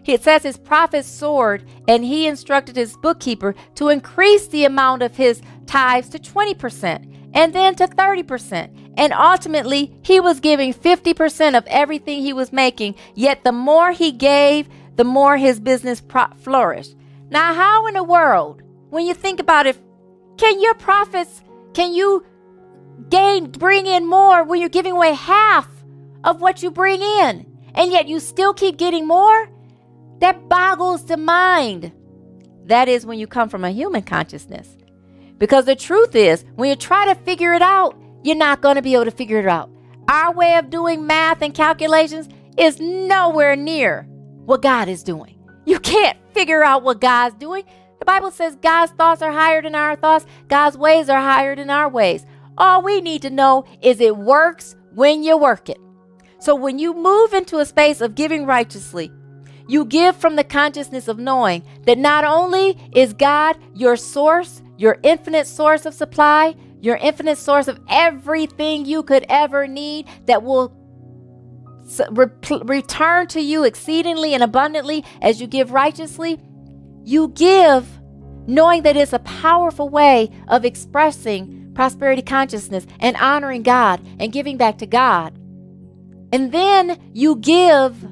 [0.08, 5.14] It says his profits soared, and he instructed his bookkeeper to increase the amount of
[5.14, 8.94] his tithes to 20% and then to 30%.
[8.96, 14.10] And ultimately, he was giving 50% of everything he was making, yet the more he
[14.10, 16.96] gave, the more his business pro- flourished.
[17.28, 19.76] Now, how in the world, when you think about it,
[20.38, 21.42] can your profits,
[21.74, 22.24] can you
[23.10, 25.68] gain, bring in more when you're giving away half
[26.24, 27.44] of what you bring in?
[27.74, 29.50] And yet you still keep getting more?
[30.20, 31.92] That boggles the mind.
[32.66, 34.76] That is when you come from a human consciousness.
[35.38, 38.82] Because the truth is, when you try to figure it out, you're not going to
[38.82, 39.70] be able to figure it out.
[40.08, 44.02] Our way of doing math and calculations is nowhere near
[44.44, 45.38] what God is doing.
[45.64, 47.64] You can't figure out what God's doing.
[47.98, 51.70] The Bible says God's thoughts are higher than our thoughts, God's ways are higher than
[51.70, 52.24] our ways.
[52.56, 55.78] All we need to know is it works when you work it.
[56.40, 59.12] So when you move into a space of giving righteously,
[59.68, 64.98] you give from the consciousness of knowing that not only is God your source, your
[65.02, 70.74] infinite source of supply, your infinite source of everything you could ever need that will
[72.10, 72.28] re-
[72.64, 76.40] return to you exceedingly and abundantly as you give righteously,
[77.04, 77.86] you give
[78.46, 84.56] knowing that it's a powerful way of expressing prosperity consciousness and honoring God and giving
[84.56, 85.38] back to God.
[86.32, 88.04] And then you give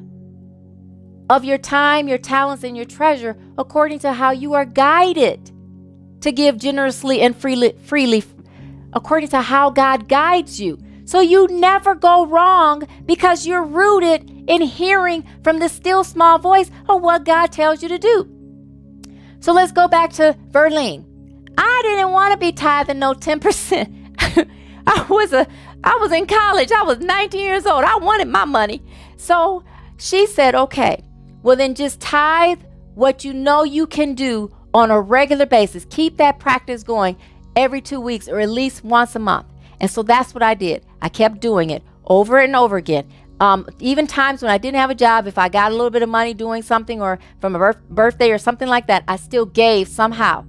[1.29, 5.51] of your time, your talents, and your treasure according to how you are guided
[6.21, 8.25] to give generously and freely, freely
[8.93, 10.79] according to how God guides you.
[11.05, 16.71] So you never go wrong because you're rooted in hearing from the still small voice
[16.89, 18.29] of what God tells you to do.
[19.41, 21.05] So let's go back to Verlene.
[21.57, 24.51] I didn't want to be tithing no 10%.
[24.87, 25.47] I was a
[25.85, 26.73] I was in college.
[26.73, 27.85] I was 19 years old.
[27.85, 28.83] I wanted my money.
[29.17, 29.63] So
[29.99, 31.05] she said, "Okay,
[31.47, 32.59] well, then just tithe
[32.97, 35.87] what you know you can do on a regular basis.
[35.91, 37.17] Keep that practice going
[37.55, 39.47] every two weeks or at least once a month.
[39.81, 40.85] And so that's what I did.
[41.03, 43.09] I kept doing it over and over again.
[43.39, 46.03] Um, even times when I didn't have a job, if I got a little bit
[46.03, 49.47] of money doing something or from a birth- birthday or something like that, I still
[49.47, 50.45] gave somehow.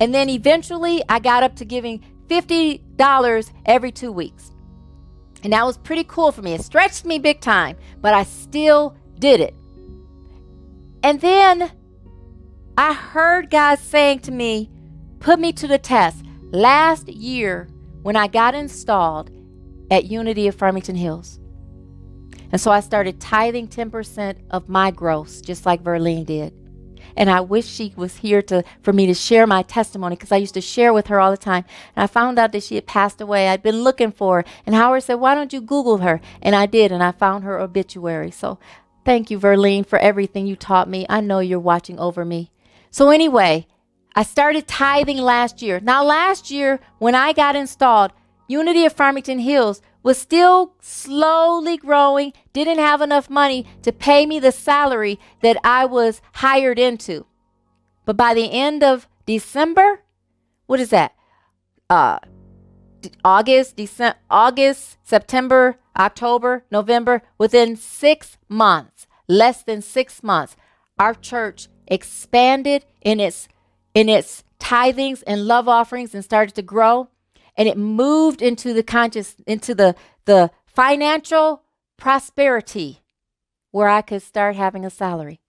[0.00, 4.50] And then eventually I got up to giving $50 every two weeks.
[5.44, 6.54] And that was pretty cool for me.
[6.54, 9.54] It stretched me big time, but I still did it.
[11.04, 11.70] And then
[12.78, 14.70] I heard God saying to me,
[15.20, 16.24] put me to the test.
[16.50, 17.68] Last year,
[18.00, 19.30] when I got installed
[19.90, 21.38] at Unity of Farmington Hills.
[22.50, 26.54] And so I started tithing 10% of my gross, just like Verlene did.
[27.18, 30.36] And I wish she was here to for me to share my testimony because I
[30.38, 31.66] used to share with her all the time.
[31.94, 33.48] And I found out that she had passed away.
[33.48, 34.44] I'd been looking for her.
[34.64, 36.20] And Howard said, Why don't you Google her?
[36.40, 38.30] And I did, and I found her obituary.
[38.30, 38.58] So
[39.04, 41.04] Thank you, Verlene, for everything you taught me.
[41.08, 42.50] I know you're watching over me.
[42.90, 43.66] So, anyway,
[44.14, 45.80] I started tithing last year.
[45.80, 48.12] Now, last year, when I got installed,
[48.48, 54.38] Unity of Farmington Hills was still slowly growing, didn't have enough money to pay me
[54.38, 57.26] the salary that I was hired into.
[58.04, 60.02] But by the end of December,
[60.66, 61.14] what is that?
[61.88, 62.18] Uh,
[63.24, 70.56] August, December, August, September, October, November, within six months, less than six months,
[70.98, 73.48] our church expanded in its
[73.94, 77.08] in its tithings and love offerings and started to grow
[77.56, 79.94] and it moved into the conscious into the
[80.24, 81.62] the financial
[81.96, 83.02] prosperity
[83.70, 85.40] where I could start having a salary.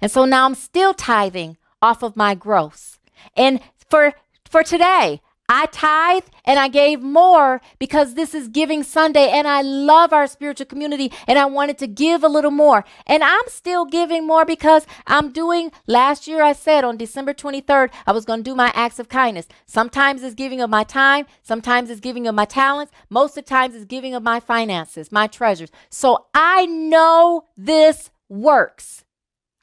[0.00, 2.98] And so now I'm still tithing off of my gross.
[3.36, 3.60] And
[3.90, 4.14] for
[4.48, 9.62] for today, I tithe and I gave more because this is Giving Sunday and I
[9.62, 12.84] love our spiritual community and I wanted to give a little more.
[13.06, 17.90] And I'm still giving more because I'm doing, last year I said on December 23rd,
[18.06, 19.48] I was going to do my acts of kindness.
[19.64, 23.48] Sometimes it's giving of my time, sometimes it's giving of my talents, most of the
[23.48, 25.70] times it's giving of my finances, my treasures.
[25.88, 29.04] So I know this works.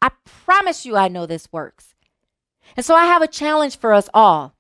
[0.02, 1.94] I promise you, I know this works.
[2.76, 4.55] And so I have a challenge for us all.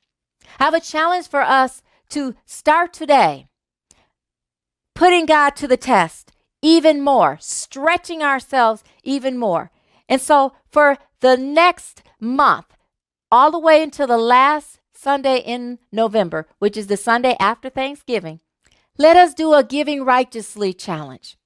[0.59, 3.47] I have a challenge for us to start today
[4.93, 6.31] putting God to the test
[6.61, 9.71] even more, stretching ourselves even more.
[10.09, 12.65] And so for the next month,
[13.31, 18.39] all the way until the last Sunday in November, which is the Sunday after Thanksgiving,
[18.97, 21.37] let us do a Giving Righteously challenge.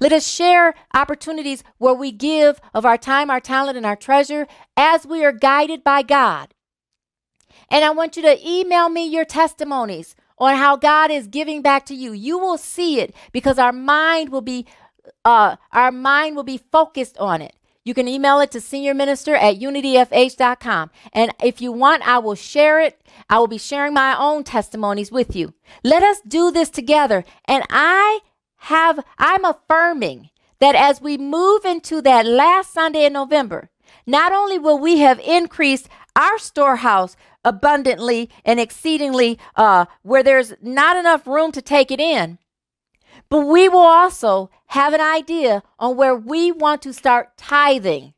[0.00, 4.46] Let us share opportunities where we give of our time, our talent, and our treasure
[4.76, 6.54] as we are guided by God.
[7.70, 11.86] And I want you to email me your testimonies on how God is giving back
[11.86, 12.12] to you.
[12.12, 14.66] You will see it because our mind will be
[15.24, 17.54] uh, our mind will be focused on it.
[17.84, 20.90] You can email it to senior minister at unityfh.com.
[21.12, 23.00] And if you want, I will share it.
[23.30, 25.54] I will be sharing my own testimonies with you.
[25.84, 27.24] Let us do this together.
[27.44, 28.20] And I
[28.56, 33.70] have, I'm affirming that as we move into that last Sunday in November,
[34.04, 37.16] not only will we have increased our storehouse
[37.46, 42.38] abundantly and exceedingly, uh, where there's not enough room to take it in,
[43.30, 48.12] but we will also have an idea on where we want to start tithing.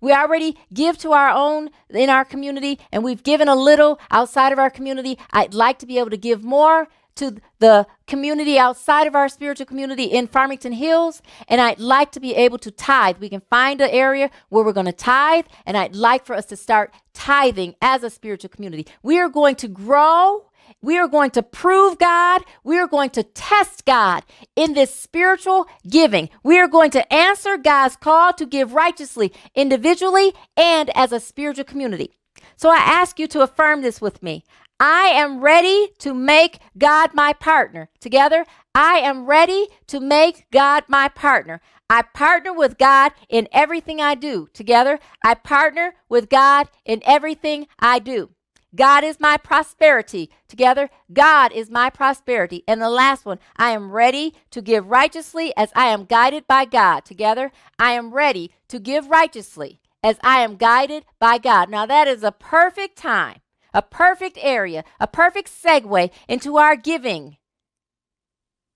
[0.00, 4.52] We already give to our own in our community, and we've given a little outside
[4.52, 5.18] of our community.
[5.32, 6.86] I'd like to be able to give more
[7.18, 12.20] to the community outside of our spiritual community in Farmington Hills, and I'd like to
[12.20, 13.18] be able to tithe.
[13.18, 16.46] We can find an area where we're going to tithe, and I'd like for us
[16.46, 18.86] to start tithing as a spiritual community.
[19.02, 20.46] We are going to grow.
[20.80, 22.42] We are going to prove God.
[22.62, 24.22] We are going to test God
[24.54, 26.28] in this spiritual giving.
[26.42, 31.64] We are going to answer God's call to give righteously, individually, and as a spiritual
[31.64, 32.12] community.
[32.56, 34.44] So I ask you to affirm this with me.
[34.80, 37.88] I am ready to make God my partner.
[38.00, 41.60] Together, I am ready to make God my partner.
[41.90, 44.48] I partner with God in everything I do.
[44.52, 48.30] Together, I partner with God in everything I do.
[48.74, 50.30] God is my prosperity.
[50.46, 52.62] Together, God is my prosperity.
[52.68, 56.66] And the last one, I am ready to give righteously as I am guided by
[56.66, 57.04] God.
[57.04, 57.50] Together,
[57.80, 61.68] I am ready to give righteously as I am guided by God.
[61.68, 63.40] Now, that is a perfect time
[63.78, 67.36] a perfect area, a perfect segue into our giving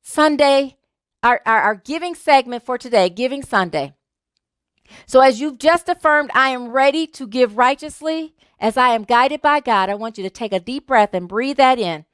[0.00, 0.76] Sunday,
[1.24, 3.94] our, our, our, giving segment for today, Giving Sunday.
[5.07, 9.42] So, as you've just affirmed, I am ready to give righteously as I am guided
[9.42, 9.90] by God.
[9.90, 12.05] I want you to take a deep breath and breathe that in.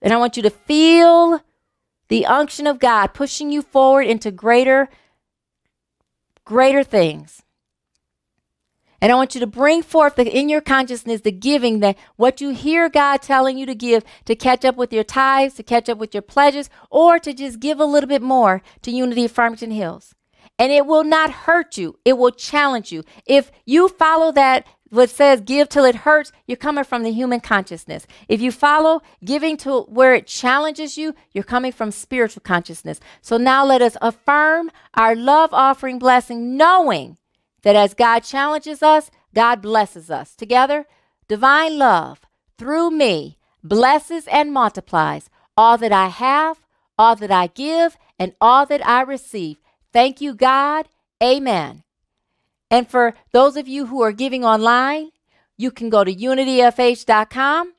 [0.00, 1.40] And I want you to feel
[2.08, 4.88] the unction of God pushing you forward into greater,
[6.46, 7.42] greater things.
[9.00, 12.40] And I want you to bring forth the, in your consciousness the giving that what
[12.40, 15.88] you hear God telling you to give to catch up with your tithes, to catch
[15.88, 19.32] up with your pledges, or to just give a little bit more to Unity of
[19.32, 20.14] Farmington Hills.
[20.58, 23.02] And it will not hurt you, it will challenge you.
[23.24, 27.40] If you follow that, what says give till it hurts, you're coming from the human
[27.40, 28.06] consciousness.
[28.28, 33.00] If you follow giving to where it challenges you, you're coming from spiritual consciousness.
[33.22, 37.16] So now let us affirm our love offering blessing, knowing
[37.62, 40.34] that as God challenges us, God blesses us.
[40.34, 40.86] Together,
[41.28, 42.20] divine love
[42.58, 46.60] through me blesses and multiplies all that I have,
[46.98, 49.58] all that I give, and all that I receive.
[49.92, 50.88] Thank you, God.
[51.22, 51.82] Amen.
[52.70, 55.10] And for those of you who are giving online,
[55.56, 57.74] you can go to unityfh.com,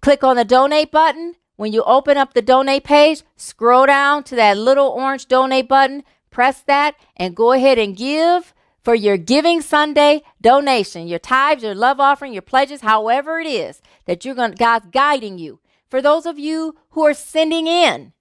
[0.00, 1.34] click on the donate button.
[1.56, 6.04] When you open up the donate page, scroll down to that little orange donate button,
[6.30, 11.74] press that, and go ahead and give for your Giving Sunday donation, your tithes, your
[11.74, 15.60] love offering, your pledges, however it is that you're going God's guiding you.
[15.88, 18.12] For those of you who are sending in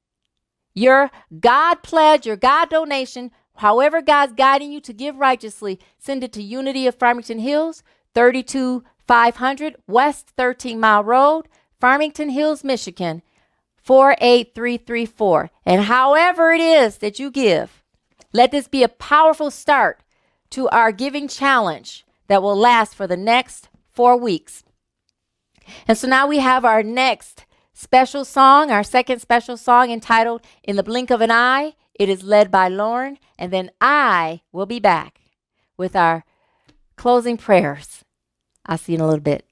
[0.74, 6.34] your God pledge, your God donation, however God's guiding you to give righteously, send it
[6.34, 7.84] to Unity of Farmington Hills,
[8.16, 11.48] 32500 West 13 Mile Road,
[11.80, 13.22] Farmington Hills, Michigan,
[13.84, 15.52] 48334.
[15.66, 17.84] And however it is that you give,
[18.34, 20.02] let this be a powerful start
[20.52, 24.64] to our giving challenge that will last for the next four weeks.
[25.88, 30.76] And so now we have our next special song, our second special song entitled In
[30.76, 31.74] the Blink of an Eye.
[31.94, 35.22] It is led by Lauren, and then I will be back
[35.78, 36.24] with our
[36.96, 38.04] closing prayers.
[38.66, 39.46] I'll see you in a little bit.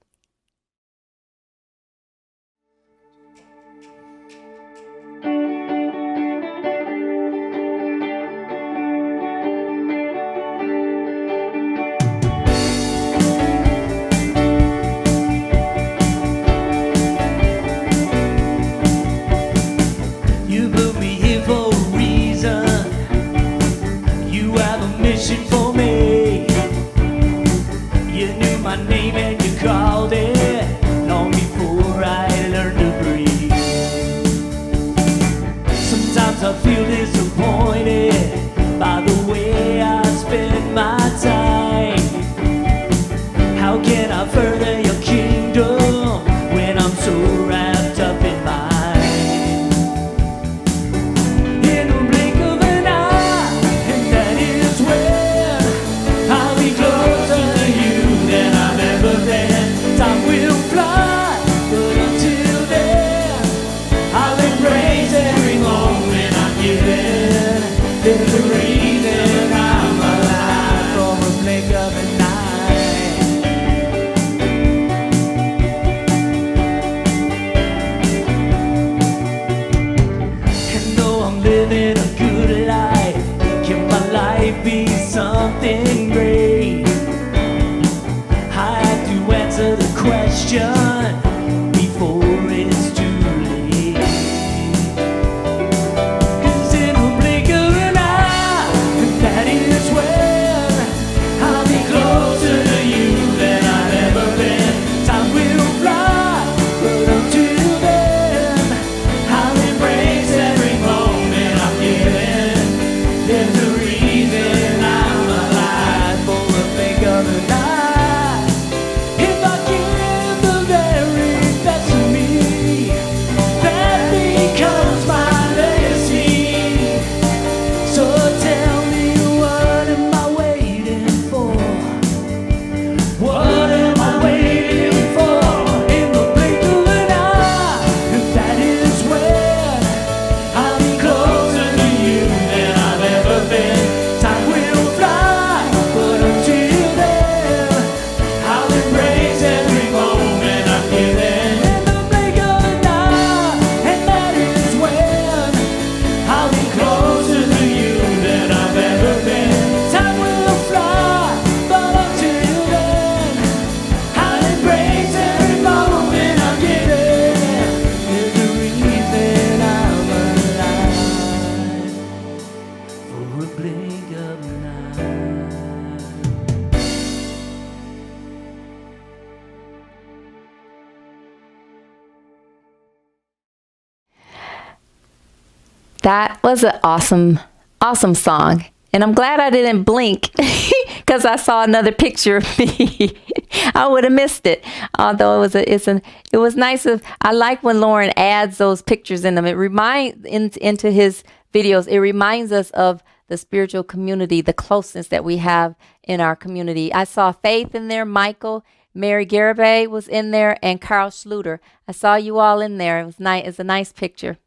[186.57, 187.39] Was an awesome,
[187.81, 188.65] awesome song.
[188.91, 190.31] And I'm glad I didn't blink
[190.97, 193.15] because I saw another picture of me.
[193.75, 194.65] I would have missed it.
[194.97, 196.01] Although it was a, it's an,
[196.33, 197.03] it was nice of.
[197.21, 199.45] I like when Lauren adds those pictures in them.
[199.45, 201.87] It reminds in, into his videos.
[201.87, 206.91] It reminds us of the spiritual community, the closeness that we have in our community.
[206.91, 211.59] I saw Faith in there, Michael, Mary Garibay was in there, and Carl Schluter.
[211.87, 212.99] I saw you all in there.
[212.99, 213.45] It was nice.
[213.45, 214.39] It's a nice picture.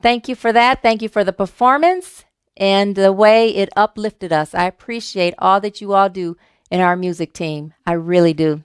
[0.00, 0.80] Thank you for that.
[0.82, 2.24] Thank you for the performance
[2.56, 4.54] and the way it uplifted us.
[4.54, 6.36] I appreciate all that you all do
[6.70, 7.74] in our music team.
[7.86, 8.62] I really do.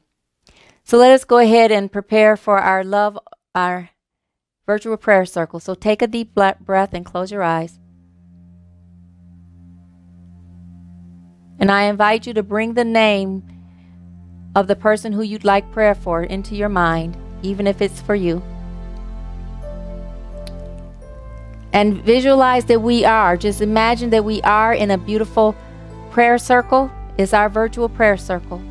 [0.84, 3.18] So let us go ahead and prepare for our love,
[3.56, 3.90] our
[4.66, 5.60] virtual prayer circle.
[5.60, 7.80] So take a deep breath and close your eyes.
[11.60, 13.44] And I invite you to bring the name
[14.56, 18.16] of the person who you'd like prayer for into your mind, even if it's for
[18.16, 18.44] you.
[21.74, 23.36] And visualize that we are.
[23.36, 25.56] Just imagine that we are in a beautiful
[26.12, 26.90] prayer circle.
[27.18, 28.62] It's our virtual prayer circle.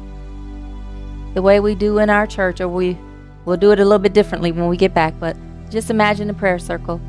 [1.35, 2.97] The way we do in our church, or we
[3.45, 5.37] will do it a little bit differently when we get back, but
[5.69, 7.01] just imagine the prayer circle.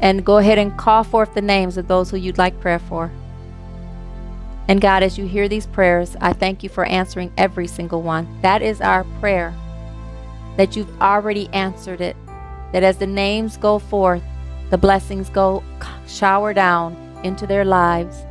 [0.00, 3.10] And go ahead and call forth the names of those who you'd like prayer for.
[4.68, 8.28] And God, as you hear these prayers, I thank you for answering every single one.
[8.42, 9.54] That is our prayer,
[10.58, 12.16] that you've already answered it.
[12.72, 14.22] That as the names go forth,
[14.70, 15.62] the blessings go
[16.06, 16.94] shower down
[17.24, 18.24] into their lives,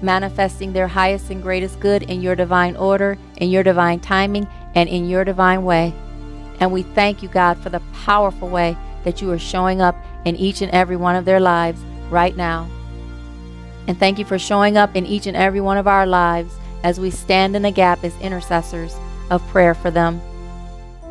[0.00, 4.88] manifesting their highest and greatest good in your divine order, in your divine timing, and
[4.88, 5.92] in your divine way.
[6.60, 10.36] And we thank you, God, for the powerful way that you are showing up in
[10.36, 12.68] each and every one of their lives right now.
[13.86, 17.00] And thank you for showing up in each and every one of our lives as
[17.00, 18.94] we stand in the gap as intercessors
[19.30, 20.20] of prayer for them.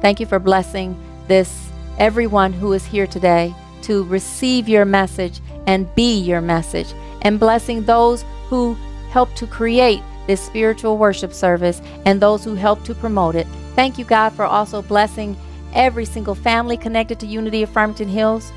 [0.01, 3.53] Thank you for blessing this everyone who is here today
[3.83, 8.75] to receive your message and be your message, and blessing those who
[9.11, 13.47] help to create this spiritual worship service and those who help to promote it.
[13.75, 15.37] Thank you, God, for also blessing
[15.73, 18.51] every single family connected to Unity of Farmington Hills.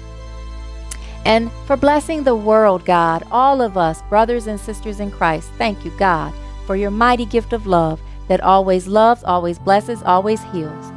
[1.25, 5.51] And for blessing the world, God, all of us, brothers and sisters in Christ.
[5.57, 6.35] Thank you, God,
[6.66, 10.93] for your mighty gift of love that always loves, always blesses, always heals.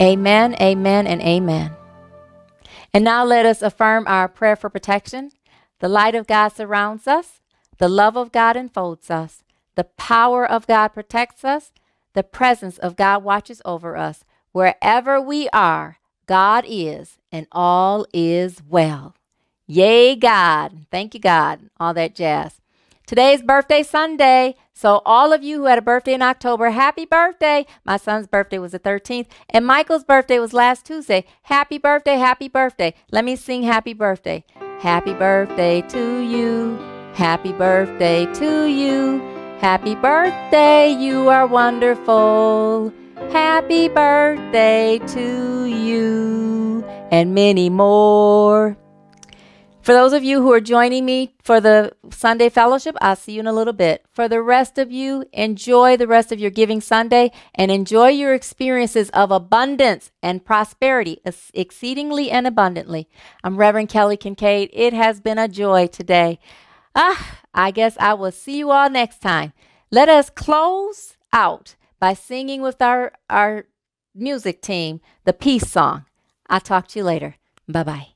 [0.00, 1.75] Amen, amen, and amen.
[2.96, 5.30] And now let us affirm our prayer for protection.
[5.80, 7.42] The light of God surrounds us,
[7.76, 9.44] the love of God enfolds us,
[9.74, 11.72] the power of God protects us,
[12.14, 14.24] the presence of God watches over us.
[14.52, 19.14] Wherever we are, God is, and all is well.
[19.66, 20.86] Yay, God.
[20.90, 21.68] Thank you, God.
[21.78, 22.62] All that jazz.
[23.06, 24.56] Today is birthday Sunday.
[24.74, 27.64] So, all of you who had a birthday in October, happy birthday.
[27.84, 31.24] My son's birthday was the 13th, and Michael's birthday was last Tuesday.
[31.42, 32.94] Happy birthday, happy birthday.
[33.12, 34.44] Let me sing happy birthday.
[34.80, 36.76] Happy birthday to you.
[37.14, 39.20] Happy birthday to you.
[39.60, 42.92] Happy birthday, you are wonderful.
[43.30, 48.76] Happy birthday to you, and many more.
[49.86, 53.38] For those of you who are joining me for the Sunday fellowship, I'll see you
[53.38, 54.04] in a little bit.
[54.10, 58.34] For the rest of you, enjoy the rest of your Giving Sunday and enjoy your
[58.34, 61.20] experiences of abundance and prosperity
[61.54, 63.08] exceedingly and abundantly.
[63.44, 64.70] I'm Reverend Kelly Kincaid.
[64.72, 66.40] It has been a joy today.
[66.96, 69.52] Ah, I guess I will see you all next time.
[69.92, 73.66] Let us close out by singing with our, our
[74.16, 76.06] music team the peace song.
[76.48, 77.36] I'll talk to you later.
[77.68, 78.15] Bye bye.